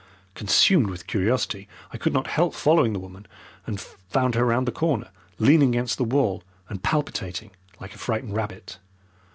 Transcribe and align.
Consumed 0.33 0.87
with 0.87 1.05
curiosity, 1.05 1.67
I 1.93 1.97
could 1.99 2.11
not 2.11 2.25
help 2.25 2.55
following 2.55 2.93
the 2.93 2.99
woman, 2.99 3.27
and 3.67 3.79
found 3.79 4.33
her 4.33 4.43
round 4.43 4.67
the 4.67 4.71
corner 4.71 5.11
leaning 5.37 5.75
against 5.75 5.99
the 5.99 6.03
wall 6.03 6.41
and 6.69 6.81
palpitating 6.81 7.51
like 7.79 7.93
a 7.93 7.99
frightened 7.99 8.33
rabbit. 8.35 8.79